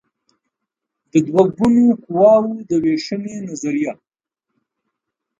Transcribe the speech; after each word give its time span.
د 1.11 1.13
دوه 1.27 1.43
ګونو 1.55 1.83
قواوو 2.05 2.65
د 2.69 2.71
وېشنې 2.83 3.35
نظریه 3.47 3.93